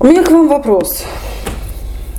У 0.00 0.06
меня 0.06 0.22
к 0.22 0.30
вам 0.30 0.46
вопрос. 0.46 1.02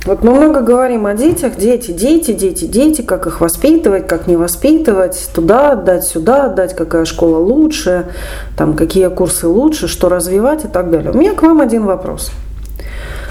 Вот 0.04 0.22
мы 0.22 0.34
много 0.34 0.60
говорим 0.60 1.06
о 1.06 1.14
детях, 1.14 1.56
дети, 1.56 1.92
дети, 1.92 2.32
дети, 2.32 2.66
дети, 2.66 3.00
как 3.00 3.26
их 3.26 3.40
воспитывать, 3.40 4.06
как 4.06 4.26
не 4.26 4.36
воспитывать, 4.36 5.30
туда 5.34 5.72
отдать, 5.72 6.04
сюда 6.04 6.44
отдать, 6.46 6.76
какая 6.76 7.06
школа 7.06 7.38
лучше, 7.38 8.08
там, 8.54 8.74
какие 8.76 9.08
курсы 9.08 9.48
лучше, 9.48 9.88
что 9.88 10.10
развивать 10.10 10.66
и 10.66 10.68
так 10.68 10.90
далее. 10.90 11.10
У 11.10 11.16
меня 11.16 11.32
к 11.32 11.40
вам 11.40 11.62
один 11.62 11.86
вопрос. 11.86 12.32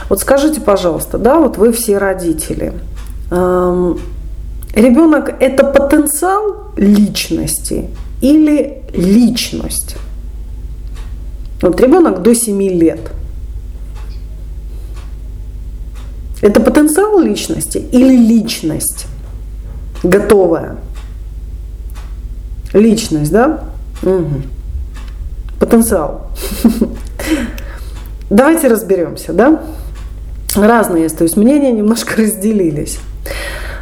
Вот 0.09 0.19
скажите, 0.19 0.61
пожалуйста, 0.61 1.19
да, 1.19 1.37
вот 1.37 1.57
вы 1.57 1.71
все 1.71 1.99
родители. 1.99 2.73
Эм, 3.29 3.99
ребенок– 4.73 5.31
это 5.39 5.63
потенциал 5.63 6.71
личности 6.75 7.89
или 8.21 8.81
личность? 8.95 9.95
Вот 11.61 11.79
ребенок 11.79 12.23
до 12.23 12.33
7 12.33 12.59
лет– 12.63 12.99
Это 16.41 16.61
потенциал 16.61 17.19
личности 17.19 17.77
или 17.77 18.15
личность 18.15 19.07
готовая? 20.03 20.77
Личность, 22.73 23.31
да? 23.31 23.61
Угу. 24.03 24.41
Потенциал. 25.59 26.27
Давайте 28.29 28.67
разберемся, 28.67 29.33
да? 29.33 29.61
Разные, 30.55 31.09
то 31.09 31.23
есть 31.23 31.35
мнения 31.35 31.71
немножко 31.71 32.15
разделились. 32.21 32.99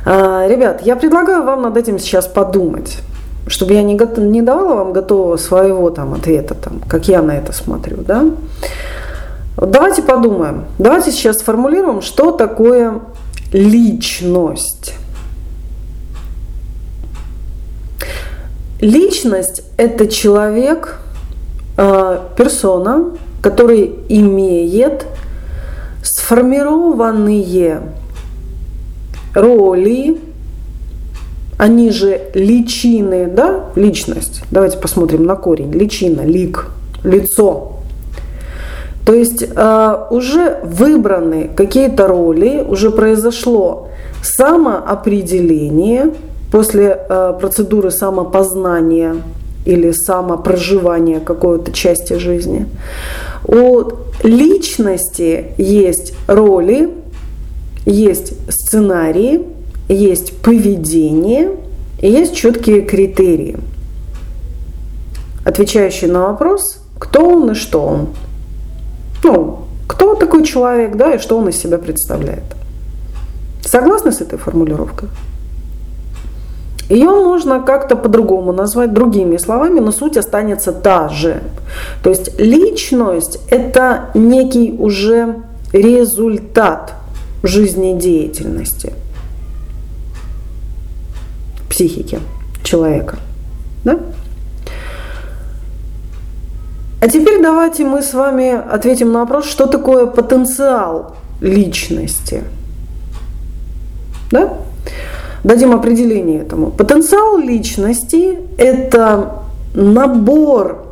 А, 0.05 0.47
ребят, 0.47 0.81
я 0.83 0.95
предлагаю 0.95 1.43
вам 1.43 1.61
над 1.61 1.77
этим 1.77 1.99
сейчас 1.99 2.27
подумать, 2.27 2.99
чтобы 3.47 3.73
я 3.73 3.83
не, 3.83 3.99
не 4.21 4.41
давала 4.41 4.75
вам 4.75 4.93
готового 4.93 5.37
своего 5.37 5.89
там 5.89 6.13
ответа, 6.13 6.55
там, 6.55 6.81
как 6.87 7.07
я 7.07 7.21
на 7.21 7.31
это 7.31 7.51
смотрю, 7.51 7.97
да? 7.97 8.25
Давайте 9.57 10.03
подумаем. 10.03 10.65
Давайте 10.77 11.11
сейчас 11.11 11.39
сформулируем, 11.39 12.03
что 12.03 12.31
такое 12.31 13.01
личность. 13.51 14.93
Личность– 18.79 19.63
это 19.77 20.05
человек, 20.05 20.99
э, 21.75 22.19
персона, 22.37 23.17
который 23.41 23.95
имеет 24.09 25.07
сформированные 26.03 27.81
роли, 29.33 30.19
они 31.57 31.89
же 31.89 32.29
личины, 32.35 33.25
да, 33.25 33.71
личность. 33.75 34.43
Давайте 34.51 34.77
посмотрим 34.77 35.25
на 35.25 35.35
корень. 35.35 35.71
Личина, 35.71 36.21
лик, 36.21 36.67
лицо– 37.03 37.73
то 39.07 39.13
есть 39.13 39.41
э, 39.41 39.97
уже 40.11 40.59
выбраны 40.65 41.49
какие-то 41.55 42.07
роли, 42.07 42.61
уже 42.67 42.91
произошло 42.91 43.87
самоопределение 44.21 46.11
после 46.51 46.99
э, 47.07 47.33
процедуры 47.39 47.89
самопознания 47.89 49.15
или 49.65 49.93
самопроживания 49.93 51.21
какой-то 51.21 51.71
части 51.71 52.17
жизни. 52.17 52.65
У 53.47 53.91
личности 54.23 55.53
есть 55.57 56.13
роли, 56.27 56.89
есть 57.85 58.33
сценарии, 58.49 59.43
есть 59.87 60.35
поведение, 60.41 61.51
есть 62.01 62.35
четкие 62.35 62.81
критерии, 62.81 63.57
отвечающие 65.45 66.11
на 66.11 66.27
вопрос, 66.27 66.81
кто 66.99 67.25
он 67.25 67.51
и 67.51 67.53
что 67.53 67.85
он 67.85 68.07
ну, 69.23 69.65
кто 69.87 70.15
такой 70.15 70.43
человек, 70.43 70.95
да, 70.95 71.15
и 71.15 71.17
что 71.17 71.37
он 71.37 71.49
из 71.49 71.57
себя 71.57 71.77
представляет. 71.77 72.43
Согласны 73.65 74.11
с 74.11 74.21
этой 74.21 74.37
формулировкой? 74.37 75.09
Ее 76.89 77.09
можно 77.09 77.59
как-то 77.59 77.97
по-другому 77.97 78.53
назвать, 78.53 78.93
другими 78.93 79.35
словами, 79.37 79.79
но 79.79 79.91
суть 79.91 80.15
останется 80.15 80.71
та 80.71 81.09
же. 81.09 81.41
То 82.01 82.09
есть 82.09 82.39
личность– 82.39 83.39
это 83.49 84.09
некий 84.13 84.73
уже 84.77 85.35
результат 85.73 86.93
жизнедеятельности 87.43 88.93
психики 91.69 92.19
человека. 92.63 93.17
Да? 93.83 93.99
А 96.99 97.07
теперь 97.07 97.41
давайте 97.41 97.85
мы 97.85 98.01
с 98.01 98.13
вами 98.13 98.49
ответим 98.49 99.11
на 99.11 99.19
вопрос, 99.19 99.45
что 99.45 99.67
такое 99.67 100.07
потенциал 100.07 101.15
личности. 101.41 102.43
Да? 104.31 104.53
Дадим 105.43 105.73
определение 105.73 106.41
этому. 106.41 106.71
Потенциал 106.71 107.37
личности– 107.37 108.39
это 108.57 109.43
набор 109.75 110.83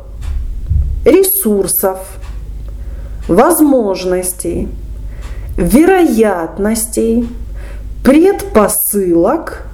ресурсов, 1.04 1.98
возможностей, 3.26 4.68
вероятностей, 5.56 7.28
предпосылок, 8.04 9.66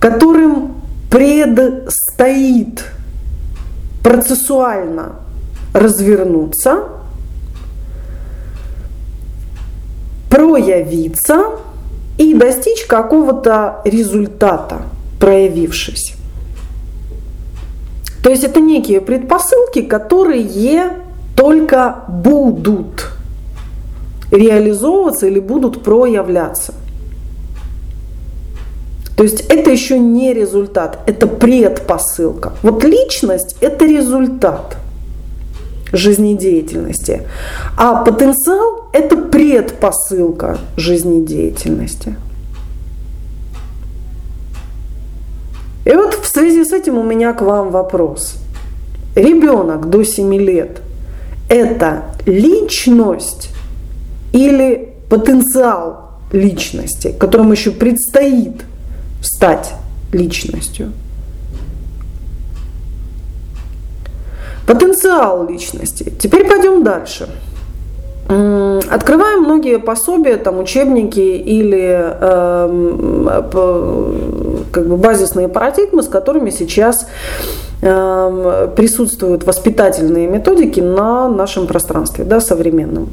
которым 0.00 0.74
предстоит 1.10 2.84
процессуально 4.02 5.12
развернуться, 5.78 6.84
проявиться 10.30 11.44
и 12.18 12.34
достичь 12.34 12.84
какого-то 12.84 13.80
результата, 13.84 14.82
проявившись. 15.20 16.14
То 18.22 18.30
есть 18.30 18.44
это 18.44 18.60
некие 18.60 19.00
предпосылки, 19.00 19.82
которые 19.82 20.90
только 21.36 22.04
будут 22.08 23.12
реализовываться 24.32 25.26
или 25.26 25.38
будут 25.38 25.82
проявляться. 25.82 26.74
То 29.16 29.22
есть 29.22 29.40
это 29.48 29.70
еще 29.70 29.98
не 29.98 30.34
результат, 30.34 30.98
это 31.06 31.26
предпосылка. 31.26 32.52
Вот 32.62 32.84
личность– 32.84 33.56
это 33.60 33.84
результат– 33.84 34.76
жизнедеятельности. 35.92 37.22
А 37.76 38.02
потенциал– 38.02 38.88
это 38.92 39.16
предпосылка 39.16 40.58
жизнедеятельности. 40.76 42.16
И 45.84 45.92
вот 45.92 46.14
в 46.14 46.26
связи 46.26 46.64
с 46.64 46.72
этим 46.72 46.98
у 46.98 47.02
меня 47.02 47.32
к 47.32 47.40
вам 47.40 47.70
вопрос. 47.70 48.36
Ребенок 49.14 49.88
до 49.88 50.04
7 50.04 50.34
лет– 50.34 50.82
это 51.48 52.04
личность 52.26 53.50
или 54.32 54.94
потенциал 55.08 56.10
личности, 56.30 57.14
которому 57.18 57.52
еще 57.52 57.70
предстоит 57.70 58.62
стать 59.22 59.72
личностью– 60.12 60.92
Потенциал 64.68 65.48
личности. 65.48 66.12
Теперь 66.20 66.46
пойдем 66.46 66.84
дальше. 66.84 67.26
Открываем 68.28 69.44
многие 69.44 69.78
пособия, 69.78 70.36
там 70.36 70.58
учебники 70.58 71.18
или 71.20 72.14
э, 72.20 73.40
как 74.70 74.86
бы 74.86 74.96
базисные 74.98 75.48
парадигмы, 75.48 76.02
с 76.02 76.08
которыми 76.08 76.50
сейчас 76.50 77.08
э, 77.80 78.68
присутствуют 78.76 79.44
воспитательные 79.44 80.26
методики 80.26 80.80
на 80.80 81.30
нашем 81.30 81.66
пространстве, 81.66 82.24
да, 82.24 82.40
современном. 82.40 83.08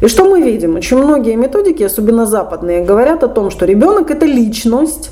И 0.00 0.08
что 0.08 0.24
мы 0.24 0.40
видим? 0.40 0.76
Очень 0.76 0.96
многие 0.96 1.36
методики, 1.36 1.82
особенно 1.82 2.24
западные, 2.24 2.82
говорят 2.82 3.22
о 3.22 3.28
том, 3.28 3.50
что 3.50 3.66
ребенок 3.66 4.10
это 4.10 4.24
личность, 4.24 5.10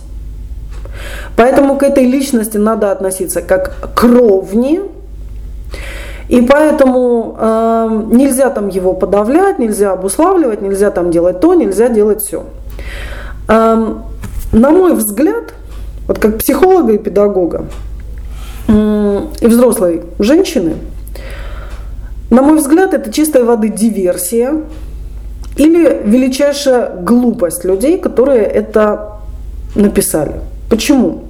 поэтому 1.36 1.76
к 1.76 1.82
этой 1.82 2.06
личности 2.06 2.56
надо 2.56 2.90
относиться 2.90 3.42
как 3.42 3.74
к 3.94 4.02
ровне, 4.04 4.80
и 6.28 6.40
поэтому 6.40 7.36
э, 7.38 8.02
нельзя 8.12 8.50
там 8.50 8.68
его 8.68 8.94
подавлять, 8.94 9.58
нельзя 9.58 9.92
обуславливать, 9.92 10.62
нельзя 10.62 10.90
там 10.90 11.10
делать 11.10 11.40
то, 11.40 11.54
нельзя 11.54 11.88
делать 11.88 12.22
все. 12.22 12.44
Э, 13.48 13.94
на 14.52 14.70
мой 14.70 14.94
взгляд, 14.94 15.54
вот 16.08 16.18
как 16.18 16.38
психолога 16.38 16.92
и 16.92 16.98
педагога, 16.98 17.66
э, 18.68 19.20
и 19.40 19.46
взрослой 19.46 20.02
женщины, 20.18 20.76
на 22.30 22.42
мой 22.42 22.58
взгляд, 22.58 22.94
это 22.94 23.12
чистой 23.12 23.44
воды 23.44 23.68
диверсия 23.68 24.62
или 25.56 26.02
величайшая 26.04 26.96
глупость 27.02 27.64
людей, 27.64 27.98
которые 27.98 28.42
это 28.42 29.18
написали. 29.74 30.40
Почему? 30.70 31.24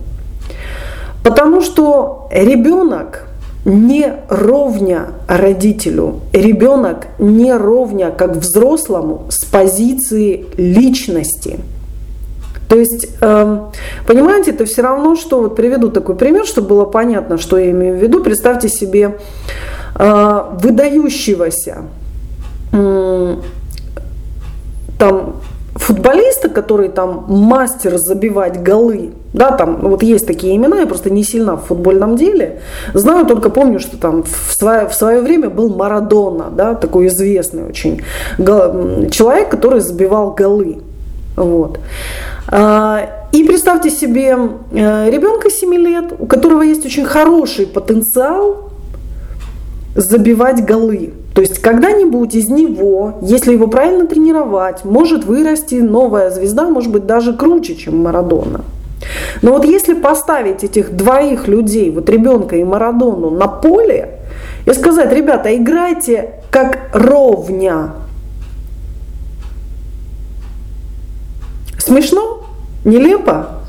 Потому 1.24 1.60
что 1.62 2.28
ребенок 2.30 3.23
не 3.64 4.12
ровня 4.28 5.06
родителю, 5.26 6.20
ребенок 6.32 7.06
не 7.18 7.52
ровня 7.54 8.10
как 8.10 8.36
взрослому 8.36 9.26
с 9.30 9.44
позиции 9.44 10.46
личности. 10.56 11.60
То 12.68 12.76
есть, 12.76 13.08
эм, 13.20 13.72
понимаете, 14.06 14.50
это 14.50 14.64
все 14.64 14.82
равно, 14.82 15.16
что 15.16 15.40
вот 15.40 15.56
приведу 15.56 15.90
такой 15.90 16.16
пример, 16.16 16.44
чтобы 16.46 16.68
было 16.68 16.84
понятно, 16.84 17.38
что 17.38 17.58
я 17.58 17.70
имею 17.70 17.96
в 17.96 18.02
виду. 18.02 18.22
Представьте 18.22 18.68
себе 18.68 19.18
э, 19.96 20.42
выдающегося 20.60 21.82
там 24.98 25.36
футболиста, 25.74 26.48
который 26.48 26.88
там 26.88 27.26
мастер 27.28 27.96
забивать 27.98 28.62
голы, 28.62 29.10
да, 29.32 29.50
там 29.50 29.80
вот 29.82 30.02
есть 30.02 30.26
такие 30.26 30.56
имена, 30.56 30.80
я 30.80 30.86
просто 30.86 31.10
не 31.10 31.24
сильно 31.24 31.56
в 31.56 31.64
футбольном 31.66 32.16
деле, 32.16 32.60
знаю, 32.92 33.26
только 33.26 33.50
помню, 33.50 33.80
что 33.80 33.96
там 33.96 34.22
в 34.22 34.52
свое, 34.52 34.88
в 34.88 34.94
свое 34.94 35.20
время 35.20 35.50
был 35.50 35.74
Марадона, 35.74 36.46
да, 36.50 36.74
такой 36.74 37.08
известный 37.08 37.64
очень 37.64 38.02
человек, 38.38 39.50
который 39.50 39.80
забивал 39.80 40.32
голы, 40.32 40.78
вот. 41.36 41.80
А, 42.46 43.28
и 43.32 43.42
представьте 43.42 43.90
себе 43.90 44.36
э, 44.70 45.10
ребенка 45.10 45.50
7 45.50 45.74
лет, 45.74 46.12
у 46.18 46.26
которого 46.26 46.62
есть 46.62 46.86
очень 46.86 47.04
хороший 47.04 47.66
потенциал 47.66 48.70
забивать 49.96 50.64
голы. 50.64 51.14
То 51.34 51.40
есть 51.40 51.58
когда-нибудь 51.58 52.34
из 52.36 52.48
него, 52.48 53.18
если 53.20 53.52
его 53.52 53.66
правильно 53.66 54.06
тренировать, 54.06 54.84
может 54.84 55.24
вырасти 55.24 55.74
новая 55.74 56.30
звезда, 56.30 56.68
может 56.68 56.92
быть 56.92 57.06
даже 57.06 57.34
круче, 57.34 57.74
чем 57.74 57.98
Марадона. 57.98 58.60
Но 59.42 59.52
вот 59.52 59.64
если 59.64 59.94
поставить 59.94 60.62
этих 60.62 60.96
двоих 60.96 61.48
людей, 61.48 61.90
вот 61.90 62.08
ребенка 62.08 62.56
и 62.56 62.62
Марадону 62.62 63.30
на 63.30 63.48
поле, 63.48 64.20
и 64.64 64.72
сказать, 64.72 65.12
ребята, 65.12 65.54
играйте 65.56 66.34
как 66.50 66.90
ровня. 66.92 67.90
Смешно? 71.78 72.44
Нелепо? 72.84 73.60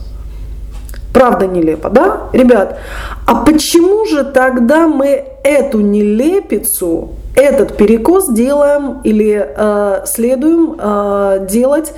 Правда 1.12 1.48
нелепо, 1.48 1.90
да, 1.90 2.30
ребят? 2.32 2.78
А 3.26 3.44
почему 3.44 4.06
же 4.06 4.24
тогда 4.24 4.88
мы 4.88 5.26
эту 5.44 5.80
нелепицу 5.80 7.10
этот 7.36 7.78
перекос 7.78 8.32
делаем 8.32 9.02
или 9.04 9.46
э, 9.46 10.06
следуем 10.06 10.76
э, 10.80 11.48
делать 11.50 11.94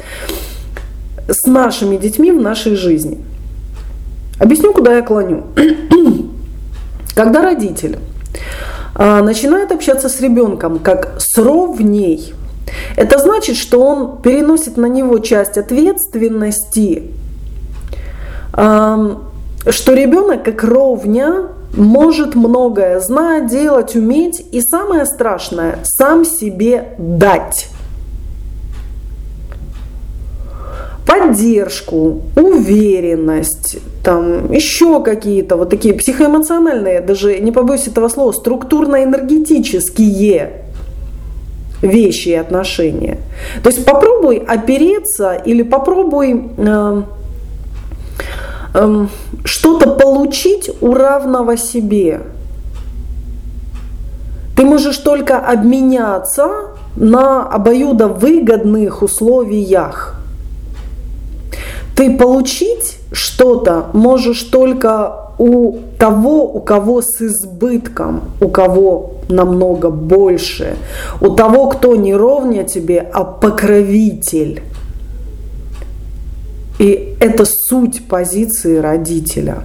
с 1.30 1.45
нашими 1.45 1.98
детьми 1.98 2.31
в 2.31 2.42
нашей 2.42 2.75
жизни. 2.75 3.24
Объясню, 4.39 4.74
куда 4.74 4.95
я 4.98 5.01
клоню. 5.01 5.44
Когда 7.16 7.42
родитель 7.42 7.98
э, 8.95 9.22
начинает 9.22 9.72
общаться 9.72 10.10
с 10.10 10.19
ребенком 10.22 10.80
как 10.80 11.16
с 11.19 11.38
ровней, 11.38 12.33
это 12.95 13.19
значит, 13.19 13.57
что 13.57 13.81
он 13.81 14.22
переносит 14.22 14.78
на 14.78 14.88
него 14.88 15.19
часть 15.19 15.57
ответственности, 15.57 17.12
э, 18.54 19.16
что 19.69 19.94
ребенок 19.94 20.44
как 20.44 20.63
ровня 20.63 21.50
может 21.78 22.36
многое 22.36 23.00
знать, 23.00 23.48
делать, 23.48 23.96
уметь 23.96 24.46
и 24.52 24.62
самое 24.62 25.06
страшное– 25.06 25.80
сам 25.84 26.26
себе 26.26 26.96
дать. 26.98 27.70
поддержку, 31.08 32.22
уверенность, 32.36 33.78
там 34.04 34.52
еще 34.52 35.02
какие-то 35.02 35.56
вот 35.56 35.70
такие 35.70 35.94
психоэмоциональные, 35.94 37.00
даже 37.00 37.40
не 37.40 37.54
побоюсь 37.54 37.88
этого 37.88 38.10
слова, 38.10 38.34
структурно-энергетические 38.34 40.50
вещи 41.82 42.30
и 42.30 42.34
отношения. 42.34 43.18
То 43.64 43.70
есть 43.70 43.86
попробуй 43.86 44.38
опереться 44.38 45.34
или 45.34 45.64
попробуй 45.64 46.52
э, 46.58 47.02
эм, 48.78 49.10
что-то 49.44 49.90
получить 49.90 50.72
у 50.82 50.94
равного 50.94 51.58
себе. 51.58 52.22
Ты 54.56 54.66
можешь 54.66 54.98
только 54.98 55.38
обменяться 55.38 56.50
на 56.96 57.44
обоюдовыгодных 57.44 59.04
условиях. 59.04 60.16
Ты 61.96 62.18
получить 62.18 62.98
что-то 63.12 63.88
можешь 63.94 64.44
только 64.44 65.28
у 65.40 65.78
того, 66.00 66.44
у 66.46 66.60
кого 66.60 67.02
с 67.02 67.22
избытком, 67.22 68.22
у 68.42 68.50
кого 68.50 69.12
намного 69.30 69.90
больше, 69.90 70.76
у 71.22 71.30
того, 71.30 71.70
кто 71.70 71.96
не 71.96 72.16
ровня 72.16 72.64
тебе, 72.64 73.08
а 73.14 73.24
покровитель. 73.24 74.62
И 76.80 77.16
это 77.20 77.46
суть 77.46 78.08
позиции 78.08 78.78
родителя. 78.78 79.64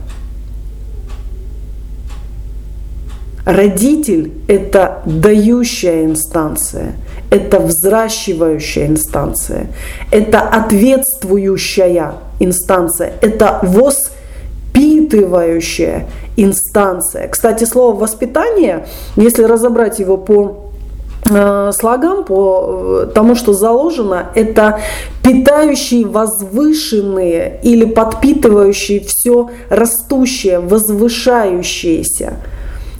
Родитель– 3.44 4.32
это 4.48 5.02
дающая 5.04 6.04
инстанция, 6.04 6.94
это 7.28 7.58
взращивающая 7.58 8.86
инстанция, 8.86 9.66
это 10.12 10.40
ответствующая 10.40 12.14
инстанция, 12.38 13.14
это 13.20 13.58
воспитывающая 13.62 16.06
инстанция. 16.36 17.26
Кстати, 17.28 17.64
слово 17.64 17.98
«воспитание», 17.98 18.86
если 19.16 19.42
разобрать 19.42 19.98
его 19.98 20.16
по 20.16 20.71
слогам, 21.24 22.24
по 22.24 23.04
э, 23.04 23.12
тому, 23.14 23.34
что 23.34 23.52
заложено, 23.52 24.30
это 24.34 24.80
питающие 25.22 26.04
возвышенные 26.04 27.60
или 27.62 27.84
подпитывающие 27.84 29.00
все 29.00 29.50
растущее, 29.70 30.58
возвышающееся 30.58 32.38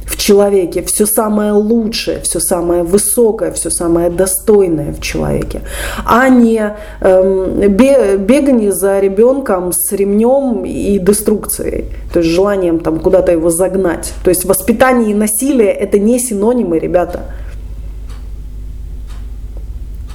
в 0.07 0.17
человеке, 0.17 0.83
все 0.83 1.07
самое 1.07 1.53
лучшее, 1.53 2.21
все 2.21 2.39
самое 2.39 2.83
высокое, 2.83 3.51
все 3.51 3.71
самое 3.71 4.11
достойное 4.11 4.93
в 4.93 5.01
человеке, 5.01 5.63
а 6.05 6.29
не 6.29 6.75
э, 7.01 7.69
бегание 7.69 8.73
за 8.73 9.01
ребенком 9.01 9.73
с 9.73 9.91
ремнем 9.91 10.65
и 10.65 10.99
деструкцией, 10.99 11.87
то 12.13 12.21
есть 12.21 12.31
желанием 12.31 12.79
там 12.79 13.01
куда-то 13.01 13.33
его 13.33 13.51
загнать. 13.51 14.13
То 14.23 14.31
есть 14.31 14.45
воспитание 14.45 15.11
и 15.11 15.15
насилие 15.15 15.73
это 15.73 15.99
не 15.99 16.19
синонимы, 16.19 16.79
ребята. 16.79 17.23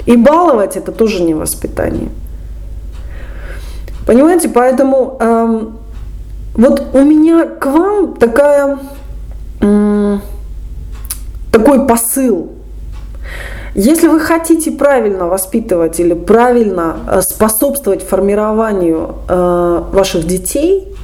И 0.07 0.15
баловать 0.15 0.77
это 0.77 0.91
тоже 0.91 1.21
не 1.21 1.33
воспитание. 1.33 2.09
Понимаете, 4.07 4.47
поэтому 4.47 5.17
эм, 5.19 5.77
вот 6.53 6.81
у 6.93 7.01
меня 7.01 7.45
к 7.45 7.65
вам 7.65 8.15
такая, 8.15 8.79
э, 9.61 10.17
такой 11.51 11.85
посыл. 11.85 12.51
Если 13.75 14.07
вы 14.07 14.21
хотите 14.21 14.71
правильно 14.71 15.27
воспитывать 15.27 15.99
или 15.99 16.13
правильно 16.13 16.95
э, 17.05 17.21
способствовать 17.21 18.01
формированию 18.01 19.15
э, 19.27 19.83
ваших 19.91 20.25
детей, 20.25 20.95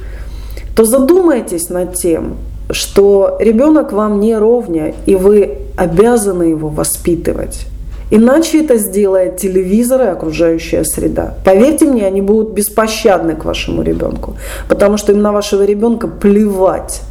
то 0.74 0.84
задумайтесь 0.84 1.68
над 1.68 1.94
тем, 1.94 2.36
что 2.70 3.36
ребенок 3.38 3.92
вам 3.92 4.18
не 4.18 4.34
ровня, 4.34 4.94
и 5.04 5.14
вы 5.14 5.58
обязаны 5.76 6.44
его 6.44 6.68
воспитывать. 6.68 7.66
Иначе 8.10 8.62
это 8.64 8.76
сделает 8.76 9.38
телевизор 9.38 10.02
и 10.02 10.06
окружающая 10.06 10.84
среда. 10.84 11.34
Поверьте 11.44 11.86
мне, 11.86 12.06
они 12.06 12.20
будут 12.20 12.52
беспощадны 12.52 13.34
к 13.34 13.44
вашему 13.44 13.82
ребенку, 13.82 14.36
потому 14.68 14.96
что 14.96 15.12
им 15.12 15.22
на 15.22 15.32
вашего 15.32 15.64
ребенка 15.64 16.06
плевать. 16.08 17.02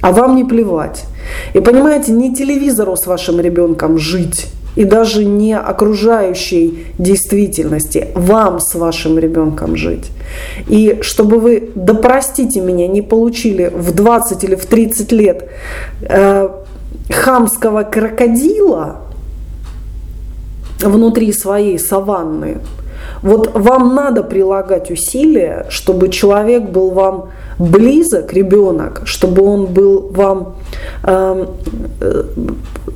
А 0.00 0.12
вам 0.12 0.36
не 0.36 0.44
плевать. 0.44 1.04
И 1.54 1.60
понимаете, 1.60 2.12
не 2.12 2.34
телевизору 2.34 2.96
с 2.96 3.06
вашим 3.06 3.40
ребенком 3.40 3.98
жить, 3.98 4.46
и 4.76 4.84
даже 4.84 5.24
не 5.24 5.58
окружающей 5.58 6.86
действительности, 6.98 8.08
вам 8.14 8.60
с 8.60 8.76
вашим 8.76 9.18
ребенком 9.18 9.76
жить. 9.76 10.10
И 10.68 10.98
чтобы 11.02 11.40
вы, 11.40 11.70
да 11.74 11.94
простите 11.94 12.60
меня, 12.60 12.86
не 12.86 13.02
получили 13.02 13.72
в 13.74 13.92
20 13.92 14.44
или 14.44 14.54
в 14.54 14.66
30 14.66 15.12
лет 15.12 15.50
э, 16.02 16.48
хамского 17.10 17.82
крокодила, 17.82 19.07
внутри 20.80 21.32
своей 21.32 21.78
саванны. 21.78 22.58
Вот 23.22 23.50
вам 23.54 23.94
надо 23.94 24.22
прилагать 24.22 24.90
усилия, 24.90 25.66
чтобы 25.70 26.08
человек 26.08 26.64
был 26.64 26.90
вам 26.90 27.30
близок, 27.58 28.32
ребенок, 28.32 29.02
чтобы 29.04 29.42
он 29.42 29.66
был 29.66 30.10
вам 30.10 30.56
эм, 31.04 31.48
э, 32.00 32.24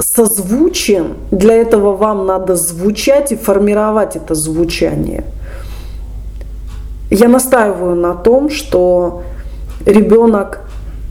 созвучен. 0.01 1.15
Для 1.31 1.55
этого 1.55 1.97
вам 1.97 2.27
надо 2.27 2.57
звучать 2.57 3.33
и 3.33 3.37
формировать 3.37 4.17
это 4.17 4.35
звучание. 4.35 5.25
Я 7.11 7.29
настаиваю 7.29 7.97
на 7.97 8.15
том, 8.15 8.49
что 8.49 9.23
ребенок 9.85 10.61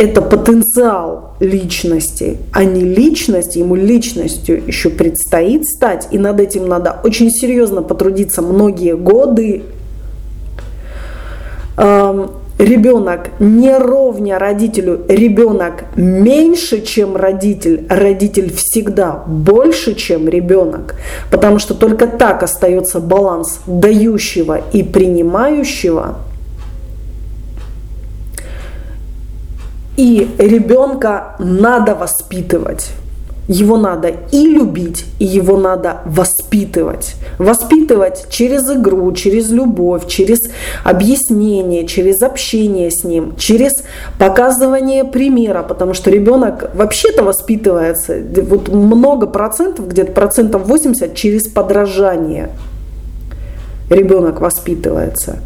это 0.02 0.24
потенциал 0.24 1.36
личности, 1.40 2.38
а 2.52 2.64
не 2.64 2.82
личность, 2.82 3.56
ему 3.56 3.76
личностью 3.76 4.60
еще 4.66 4.90
предстоит 4.90 5.68
стать, 5.68 6.08
и 6.10 6.18
над 6.18 6.40
этим 6.40 6.68
надо 6.68 6.98
очень 7.04 7.30
серьезно 7.30 7.84
потрудиться 7.84 8.42
многие 8.42 8.96
годы. 8.96 9.62
Ребенок 11.78 13.30
не 13.40 13.78
ровня 13.78 14.40
родителю, 14.40 15.02
ребенок 15.08 15.86
меньше, 15.96 16.82
чем 16.82 17.16
родитель, 17.16 17.86
родитель 17.88 18.52
всегда 18.52 19.24
больше, 19.28 19.94
чем 19.94 20.28
ребенок, 20.28 20.96
потому 21.30 21.60
что 21.60 21.76
только 21.76 22.08
так 22.08 22.42
остается 22.42 23.00
баланс 23.00 23.60
дающего 23.68 24.62
и 24.74 24.82
принимающего– 24.82 26.16
И 30.02 30.28
ребенка 30.40 31.36
надо 31.38 31.94
воспитывать. 31.94 32.90
Его 33.48 33.78
надо 33.78 34.12
и 34.32 34.48
любить, 34.48 35.06
и 35.20 35.26
его 35.26 35.58
надо 35.58 35.98
воспитывать. 36.06 37.14
Воспитывать 37.38 38.26
через 38.32 38.68
игру, 38.72 39.12
через 39.12 39.52
любовь, 39.52 40.08
через 40.08 40.50
объяснение, 40.84 41.86
через 41.86 42.24
общение 42.24 42.90
с 42.90 43.04
ним, 43.04 43.36
через 43.38 43.84
показывание 44.18 45.04
примера, 45.04 45.62
потому 45.62 45.94
что 45.94 46.10
ребенок 46.10 46.72
вообще-то 46.74 47.24
воспитывается 47.24 48.18
вот 48.42 48.70
много 48.70 49.28
процентов, 49.28 49.88
где-то 49.88 50.14
процентов 50.14 50.66
80 50.66 51.14
через 51.14 51.48
подражание 51.48 52.50
ребенок 53.92 54.42
воспитывается. 54.42 55.40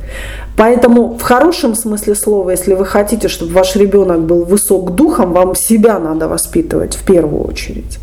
Поэтому 0.58 1.18
в 1.18 1.22
хорошем 1.22 1.76
смысле 1.76 2.16
слова, 2.16 2.52
если 2.52 2.74
вы 2.76 2.86
хотите, 2.86 3.28
чтобы 3.28 3.52
ваш 3.54 3.76
ребенок 3.76 4.22
был 4.22 4.46
высок 4.46 4.96
духом, 4.96 5.34
вам 5.34 5.56
себя 5.56 6.00
надо 6.00 6.28
воспитывать 6.28 6.96
в 6.96 7.06
первую 7.06 7.44
очередь. 7.44 8.00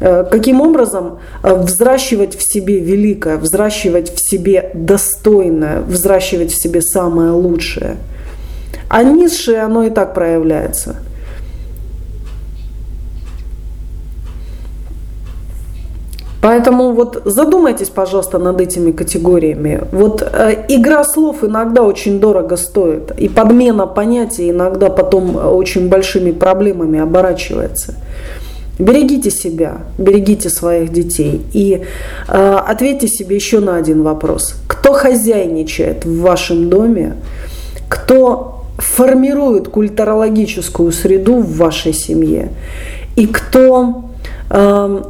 Э, 0.00 0.24
каким 0.30 0.60
образом 0.60 1.18
э, 1.42 1.54
взращивать 1.54 2.38
в 2.38 2.42
себе 2.42 2.78
великое, 2.80 3.36
взращивать 3.36 4.14
в 4.14 4.18
себе 4.18 4.70
достойное, 4.74 5.80
взращивать 5.80 6.52
в 6.52 6.62
себе 6.62 6.80
самое 6.80 7.32
лучшее. 7.32 7.96
А 8.88 9.02
низшее, 9.02 9.62
оно 9.62 9.84
и 9.84 9.90
так 9.90 10.14
проявляется– 10.14 10.96
Поэтому 16.40 16.92
вот 16.92 17.22
задумайтесь, 17.24 17.88
пожалуйста, 17.88 18.38
над 18.38 18.60
этими 18.60 18.92
категориями. 18.92 19.82
Вот 19.90 20.22
э, 20.22 20.66
игра 20.68 21.02
слов 21.02 21.42
иногда 21.42 21.82
очень 21.82 22.20
дорого 22.20 22.56
стоит, 22.56 23.12
и 23.18 23.28
подмена 23.28 23.86
понятий 23.86 24.50
иногда 24.50 24.88
потом 24.88 25.34
очень 25.36 25.88
большими 25.88 26.30
проблемами 26.30 27.00
оборачивается. 27.00 27.94
Берегите 28.78 29.32
себя, 29.32 29.78
берегите 29.98 30.48
своих 30.48 30.92
детей 30.92 31.42
и 31.52 31.82
э, 32.28 32.58
ответьте 32.66 33.08
себе 33.08 33.34
еще 33.34 33.58
на 33.58 33.74
один 33.74 34.04
вопрос. 34.04 34.54
Кто 34.68 34.92
хозяйничает 34.92 36.04
в 36.04 36.20
вашем 36.20 36.70
доме? 36.70 37.16
Кто 37.88 38.62
формирует 38.78 39.66
культурологическую 39.66 40.92
среду 40.92 41.38
в 41.38 41.56
вашей 41.56 41.92
семье? 41.92 42.52
И 43.16 43.26
кто 43.26 44.04
э, 44.50 45.02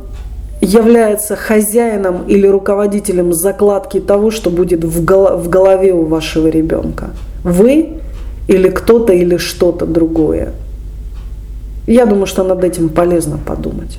является 0.61 1.37
хозяином 1.37 2.25
или 2.27 2.47
руководителем 2.47 3.33
закладки 3.33 4.01
того, 4.01 4.31
что 4.31 4.51
будет 4.51 4.85
в 4.85 5.05
голове 5.05 5.93
у 5.93 6.05
вашего 6.05 6.49
ребенка? 6.49 7.11
Вы 7.45 7.99
или 8.49 8.69
кто-то 8.69 9.13
или 9.13 9.37
что-то 9.37 9.87
другое? 9.87 10.53
Я 11.87 12.07
думаю, 12.07 12.27
что 12.27 12.45
над 12.45 12.65
этим 12.65 12.89
полезно 12.89 13.39
подумать. 13.39 13.99